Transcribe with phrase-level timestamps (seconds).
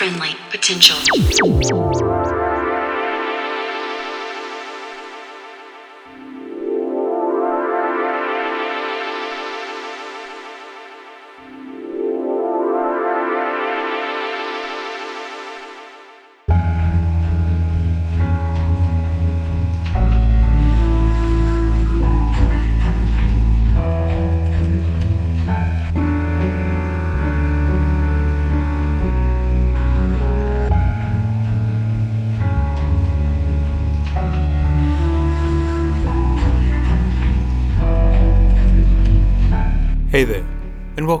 [0.00, 0.96] friendly potential.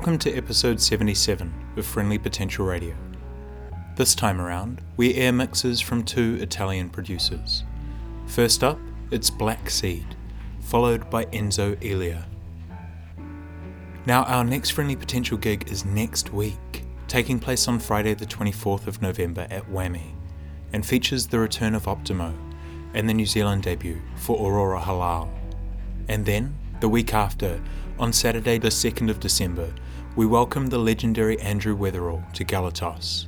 [0.00, 2.96] Welcome to episode 77 of Friendly Potential Radio.
[3.96, 7.64] This time around, we air mixes from two Italian producers.
[8.24, 8.78] First up,
[9.10, 10.06] it's Black Seed,
[10.62, 12.24] followed by Enzo Elia.
[14.06, 18.86] Now, our next Friendly Potential gig is next week, taking place on Friday, the 24th
[18.86, 20.14] of November at Whammy,
[20.72, 22.34] and features the return of Optimo
[22.94, 25.28] and the New Zealand debut for Aurora Halal.
[26.08, 27.60] And then, the week after,
[28.00, 29.70] on Saturday, the 2nd of December,
[30.16, 33.26] we welcome the legendary Andrew Weatherall to Galatos.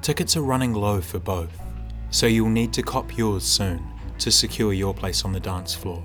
[0.00, 1.60] Tickets are running low for both,
[2.08, 3.86] so you'll need to cop yours soon
[4.18, 6.02] to secure your place on the dance floor.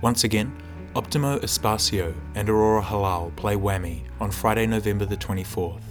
[0.00, 0.50] Once again,
[0.94, 5.82] Optimo Espacio and Aurora Halal play Whammy on Friday, November the 24th,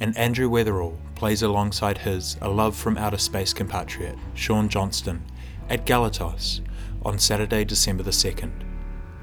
[0.00, 5.22] and Andrew Weatherall plays alongside his A Love from Outer Space compatriot, Sean Johnston,
[5.68, 6.62] at Galatos
[7.04, 8.65] on Saturday, December the 2nd.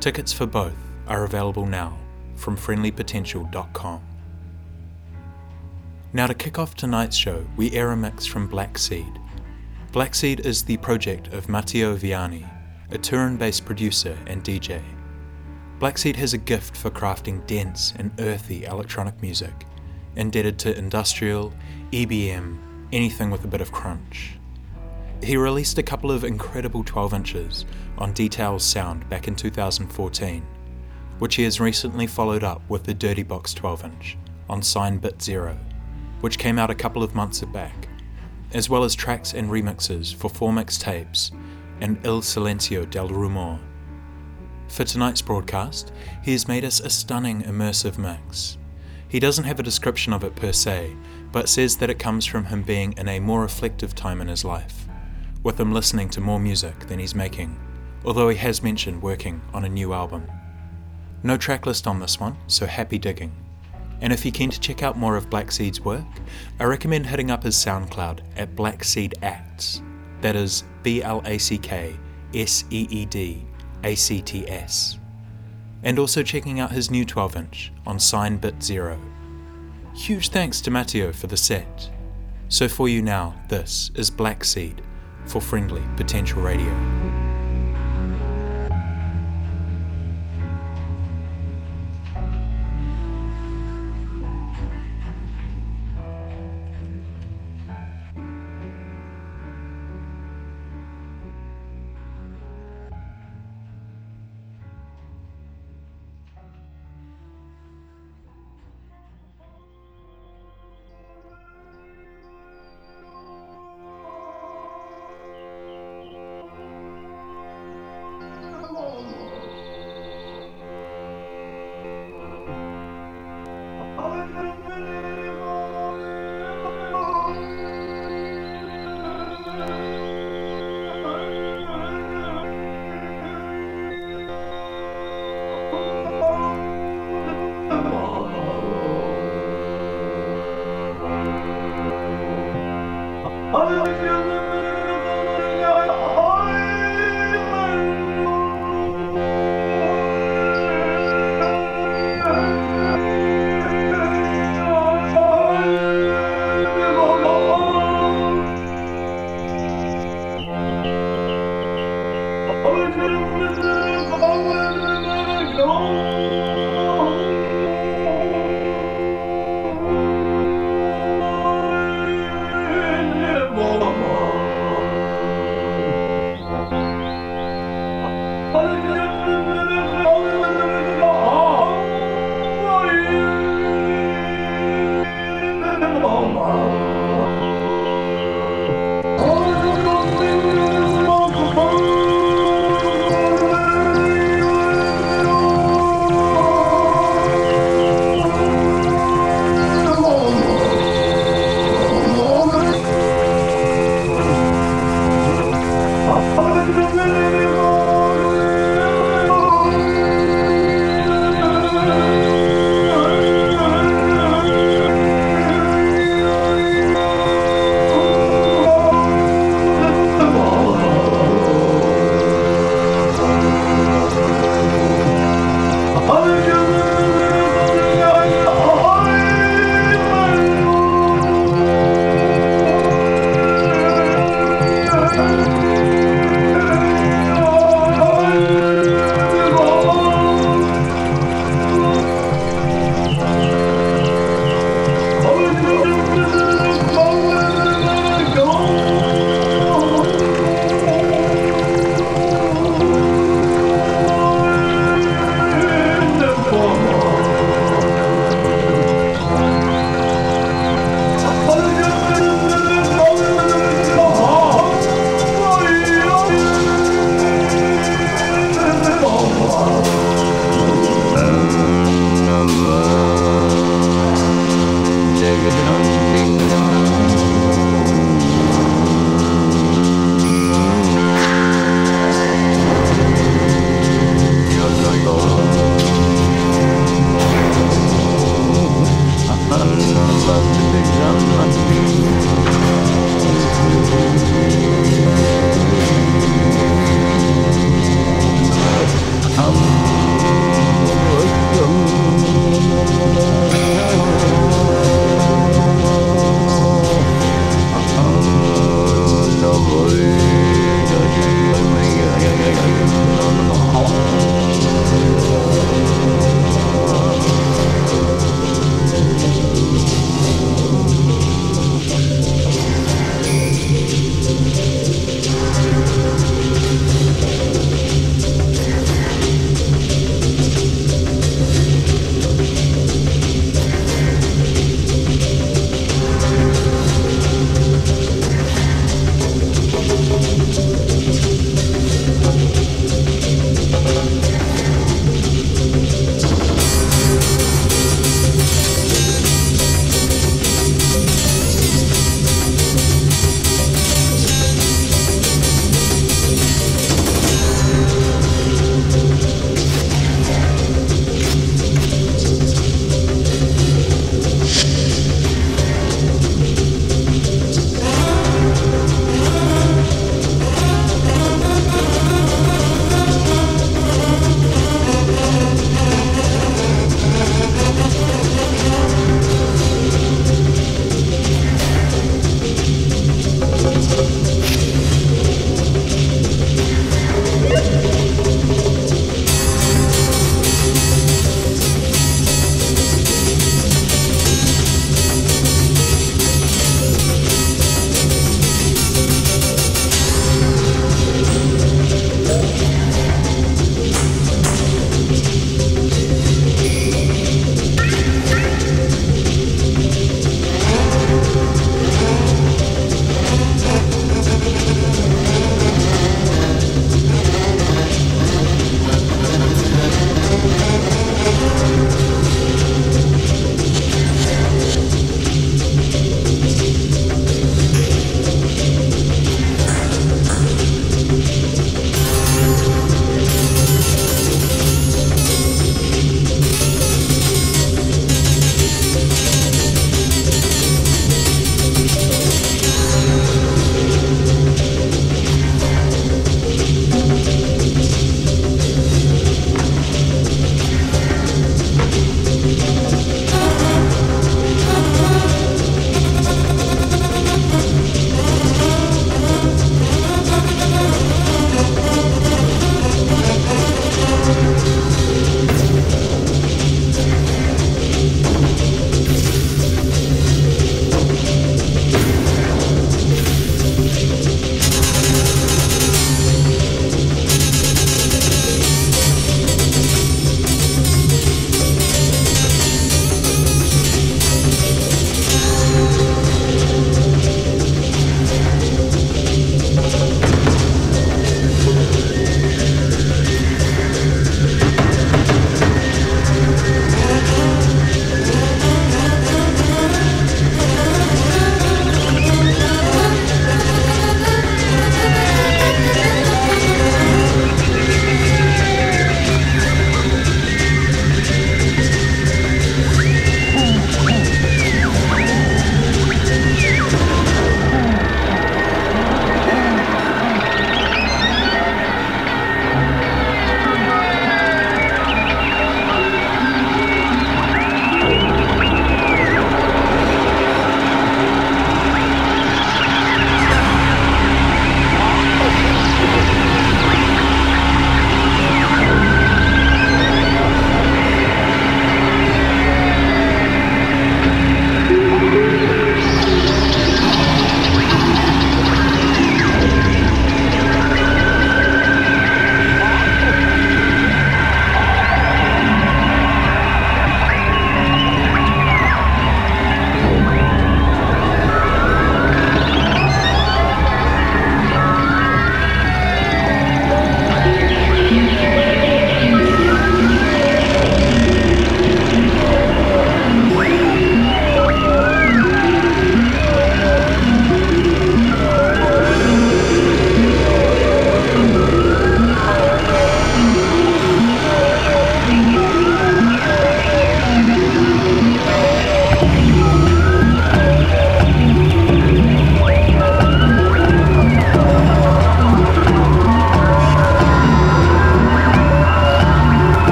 [0.00, 0.76] Tickets for both
[1.08, 1.98] are available now
[2.36, 4.00] from friendlypotential.com.
[6.12, 9.18] Now, to kick off tonight's show, we air a mix from Black Seed.
[9.90, 12.48] Black Seed is the project of Matteo Viani,
[12.92, 14.80] a Turin based producer and DJ.
[15.80, 19.66] Black Seed has a gift for crafting dense and earthy electronic music,
[20.14, 21.52] indebted to industrial,
[21.90, 22.58] EBM,
[22.92, 24.38] anything with a bit of crunch.
[25.22, 27.64] He released a couple of incredible 12 inches
[27.98, 30.46] on Details Sound back in 2014,
[31.18, 35.20] which he has recently followed up with the Dirty Box 12 inch on Sign Bit
[35.20, 35.58] Zero,
[36.20, 37.88] which came out a couple of months back,
[38.52, 41.30] as well as tracks and remixes for four mixtapes
[41.80, 43.58] and Il Silencio del Rumor.
[44.68, 45.92] For tonight's broadcast,
[46.22, 48.58] he has made us a stunning immersive mix.
[49.08, 50.96] He doesn't have a description of it per se,
[51.32, 54.44] but says that it comes from him being in a more reflective time in his
[54.44, 54.88] life
[55.42, 57.58] with him listening to more music than he's making,
[58.04, 60.26] although he has mentioned working on a new album.
[61.22, 63.32] No tracklist on this one, so happy digging.
[64.00, 66.06] And if you're keen to check out more of Black Seed's work,
[66.60, 69.82] I recommend hitting up his SoundCloud at Black Seed Acts.
[70.20, 71.96] That is B L A C K
[72.34, 73.44] S E E D
[73.84, 74.98] A C T S.
[75.82, 79.00] And also checking out his new 12 inch on Sign Bit Zero.
[79.94, 81.90] Huge thanks to Matteo for the set.
[82.48, 84.82] So for you now, this is Black Seed
[85.26, 86.72] for Friendly Potential Radio.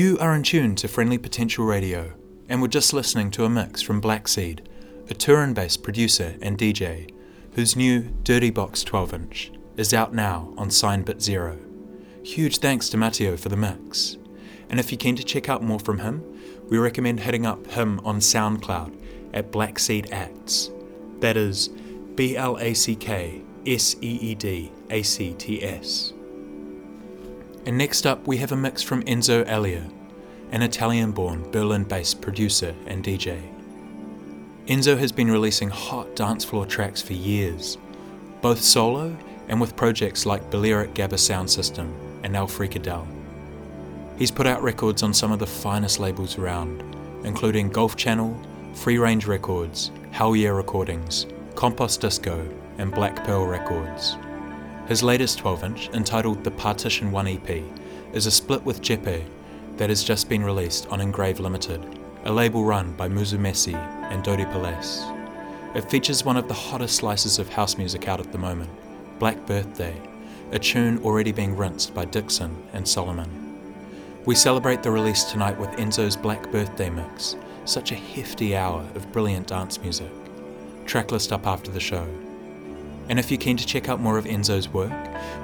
[0.00, 2.14] You are in tune to Friendly Potential Radio,
[2.48, 4.66] and we're just listening to a mix from Black Seed,
[5.10, 7.12] a Turin based producer and DJ,
[7.54, 11.58] whose new Dirty Box 12 inch is out now on Signbit Zero.
[12.22, 14.16] Huge thanks to Matteo for the mix.
[14.70, 16.24] And if you're keen to check out more from him,
[16.70, 18.98] we recommend hitting up him on SoundCloud
[19.34, 20.70] at Black Seed Acts.
[21.18, 21.68] That is
[22.14, 26.14] B L A C K S E E D A C T S.
[27.70, 29.88] And next up, we have a mix from Enzo Elia,
[30.50, 33.40] an Italian born Berlin based producer and DJ.
[34.66, 37.78] Enzo has been releasing hot dance floor tracks for years,
[38.40, 39.16] both solo
[39.46, 41.94] and with projects like Balearic Gabba Sound System
[42.24, 43.06] and El Fricadel.
[44.18, 46.82] He's put out records on some of the finest labels around,
[47.22, 48.36] including Golf Channel,
[48.74, 52.44] Free Range Records, Hell Yeah Recordings, Compost Disco,
[52.78, 54.16] and Black Pearl Records.
[54.90, 57.62] His latest 12 inch, entitled The Partition 1 EP,
[58.12, 59.24] is a split with Jeppe
[59.76, 61.80] that has just been released on Engrave Limited,
[62.24, 63.76] a label run by Musumeci
[64.10, 65.06] and Dodi Palese.
[65.76, 68.68] It features one of the hottest slices of house music out at the moment,
[69.20, 69.94] Black Birthday,
[70.50, 73.28] a tune already being rinsed by Dixon and Solomun.
[74.26, 79.12] We celebrate the release tonight with Enzo's Black Birthday mix, such a hefty hour of
[79.12, 80.10] brilliant dance music.
[80.84, 82.08] Tracklist up after the show.
[83.10, 84.92] And if you're keen to check out more of Enzo's work,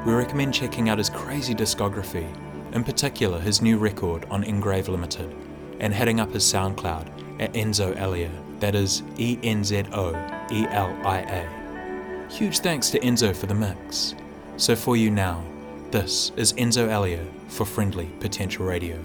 [0.07, 2.25] we recommend checking out his crazy discography,
[2.73, 5.35] in particular his new record on Engrave Limited,
[5.81, 7.09] and heading up his SoundCloud
[7.41, 10.11] at Enzo Elia, that is E N Z O
[10.53, 12.31] E L I A.
[12.31, 14.15] Huge thanks to Enzo for the mix.
[14.59, 15.45] So for you now,
[15.91, 18.97] this is Enzo Elia for Friendly Potential Radio.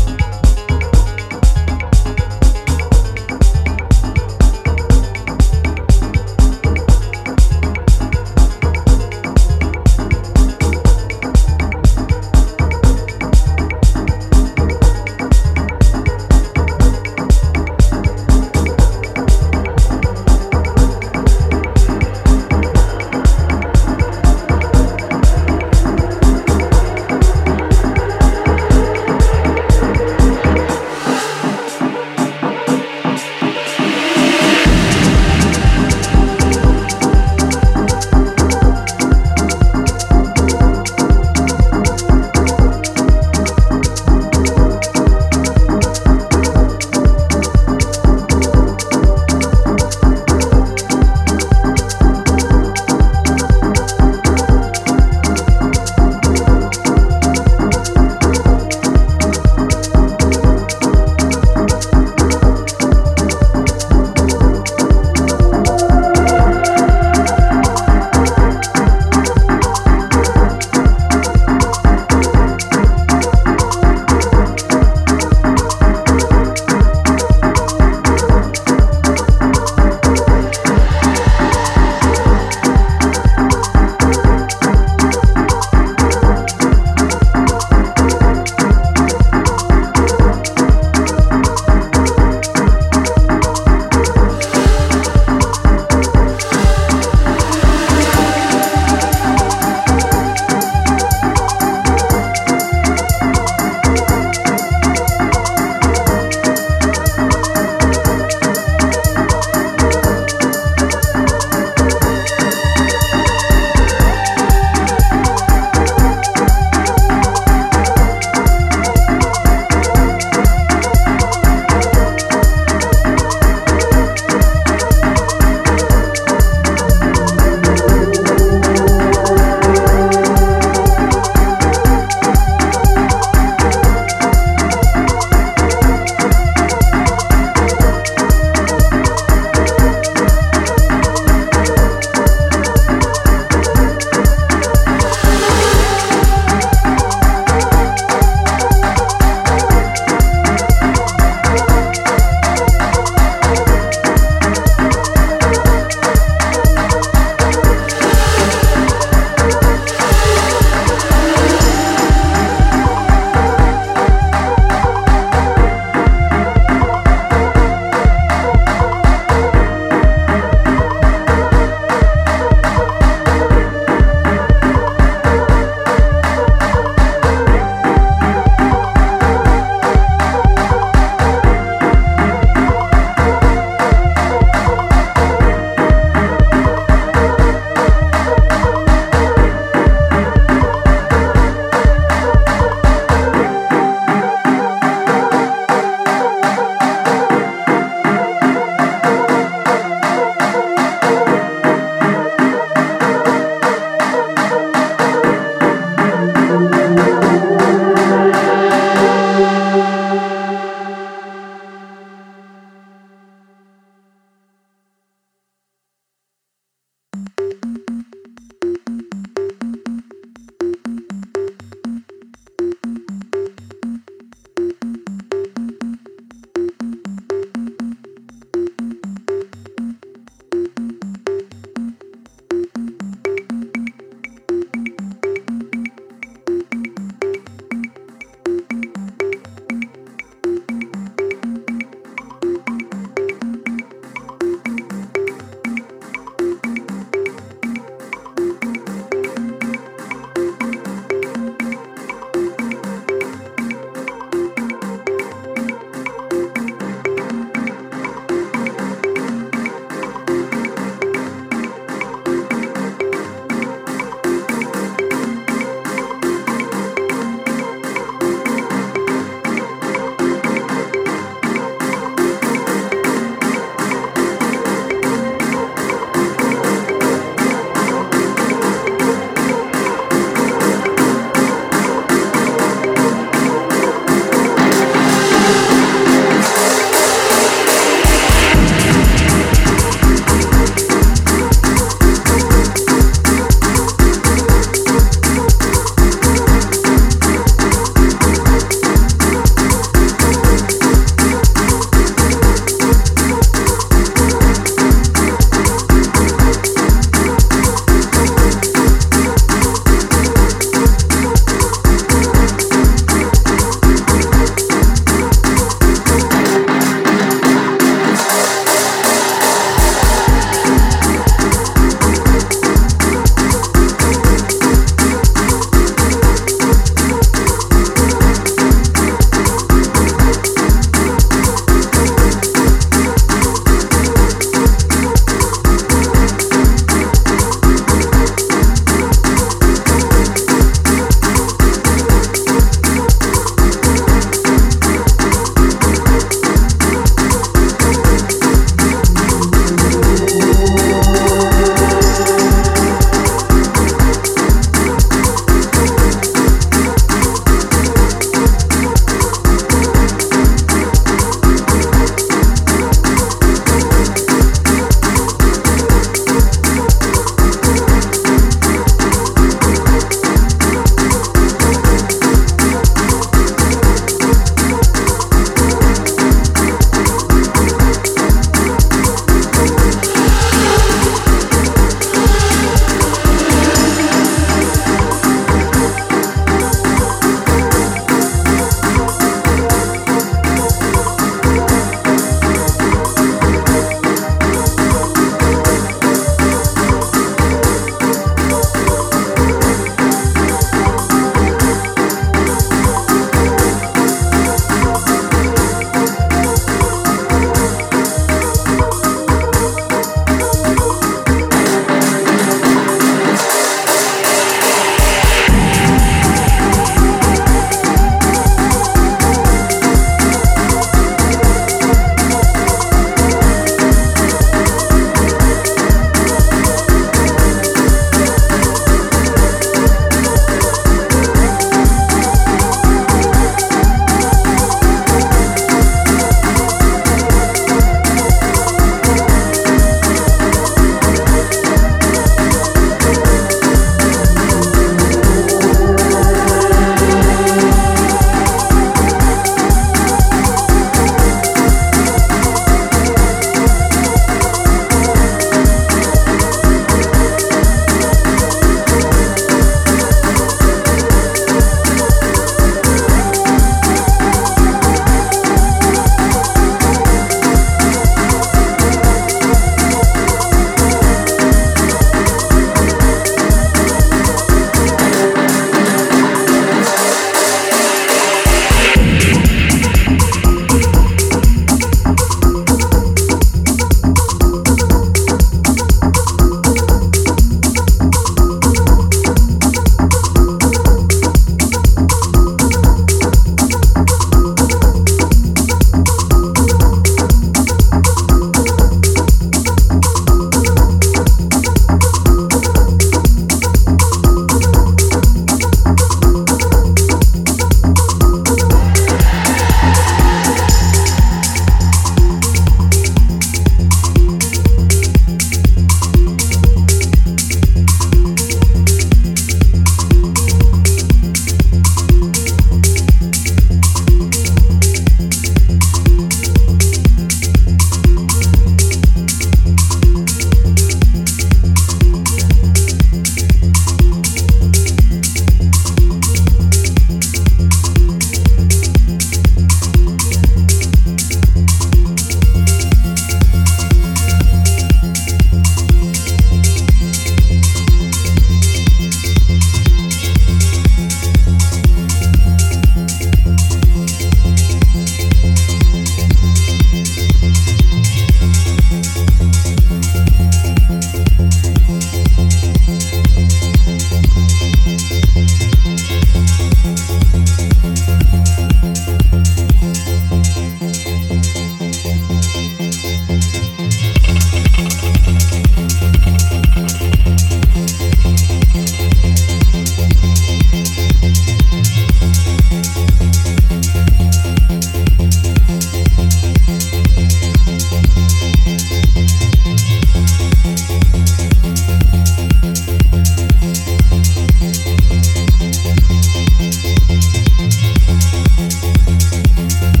[599.60, 600.00] Música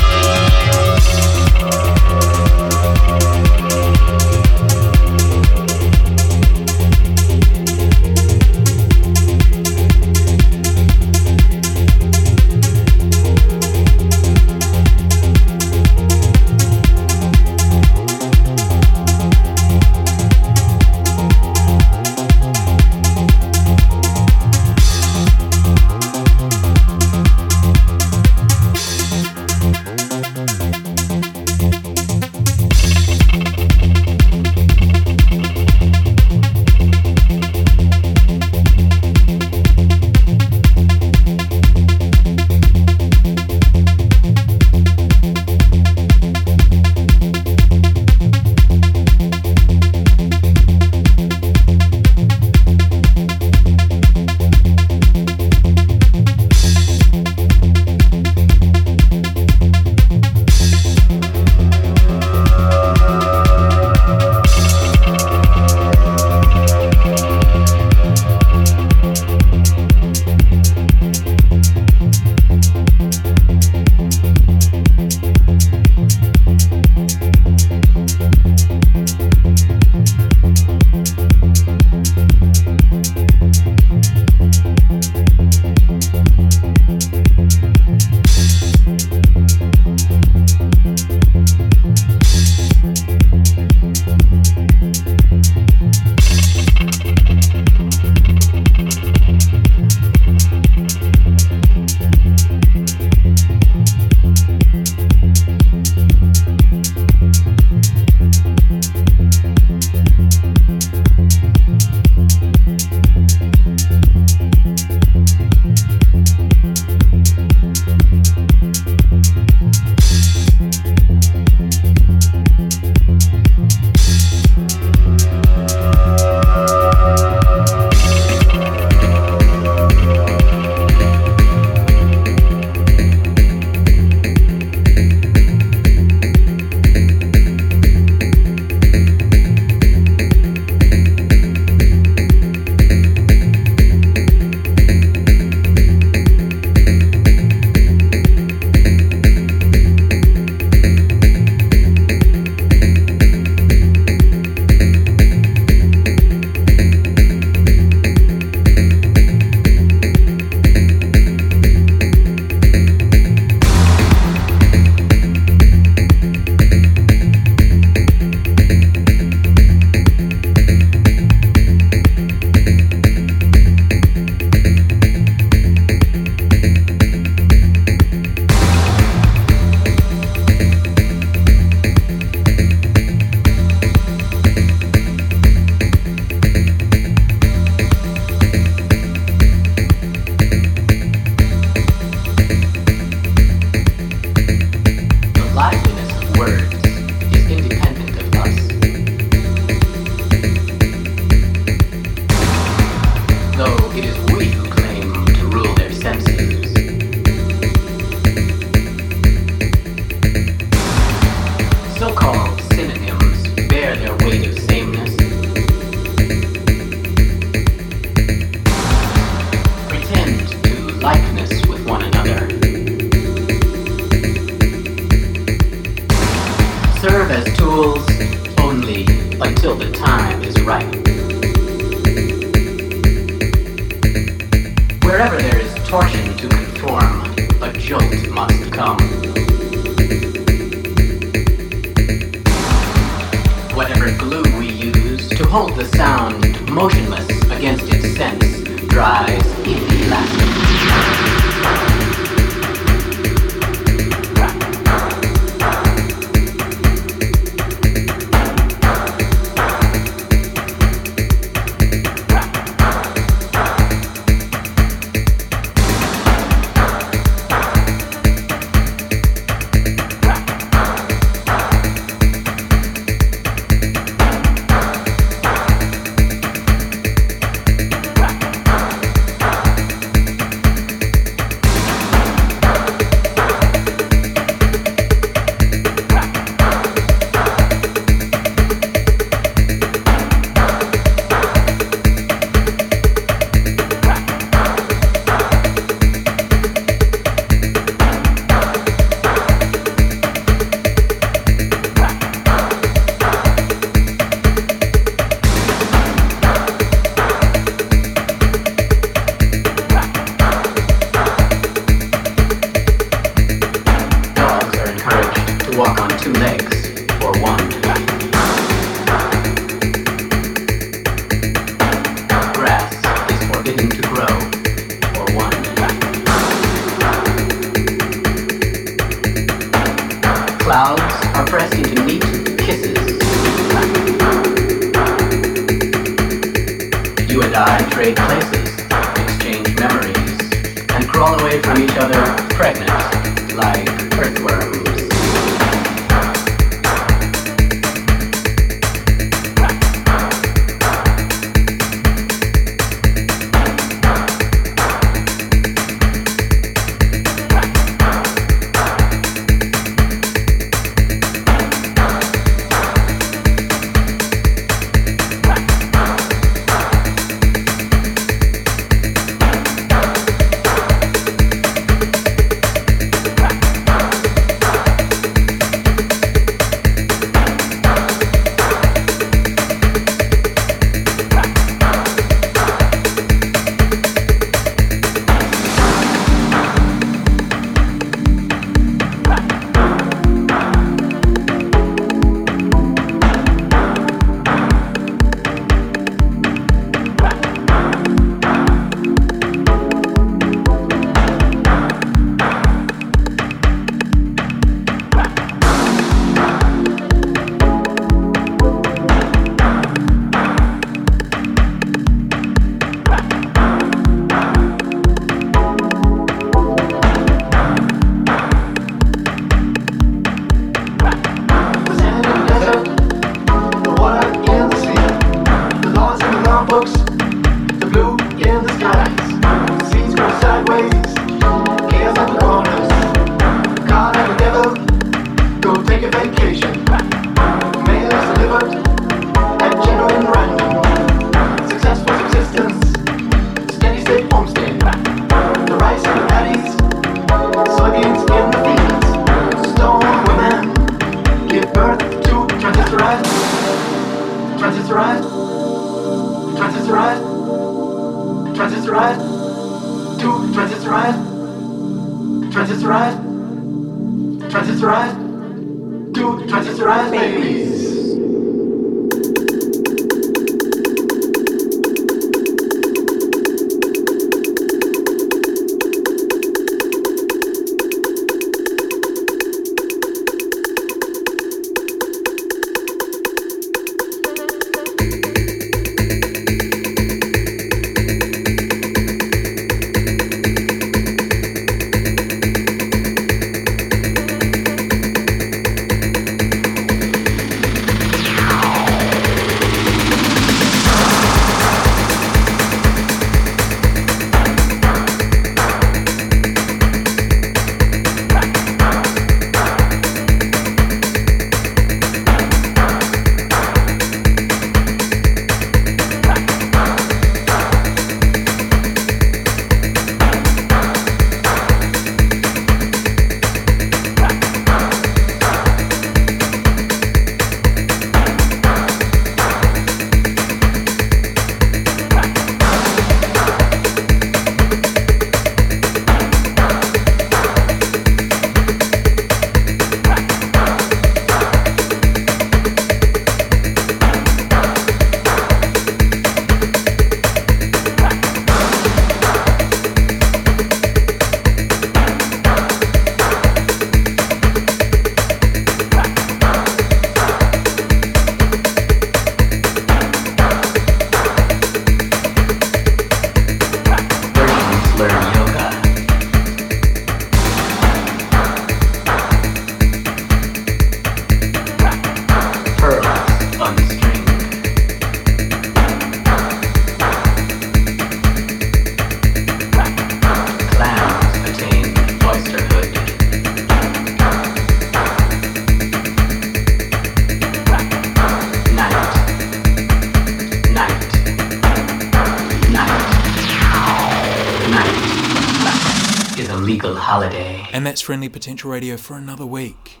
[597.86, 600.00] That's Friendly Potential Radio for another week.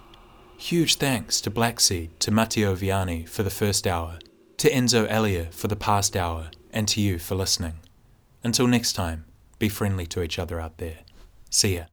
[0.58, 4.18] Huge thanks to Blackseed, to Matteo Viani for the first hour,
[4.56, 7.74] to Enzo Elia for the past hour, and to you for listening.
[8.42, 9.24] Until next time,
[9.60, 10.98] be friendly to each other out there.
[11.48, 11.84] See ya.